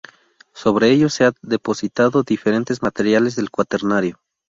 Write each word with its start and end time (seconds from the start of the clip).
Sobre 0.55 0.89
ellos 0.89 1.13
se 1.13 1.25
han 1.25 1.33
depositado 1.43 2.23
diferentes 2.23 2.81
materiales 2.81 3.35
del 3.35 3.51
Cuaternario. 3.51 4.17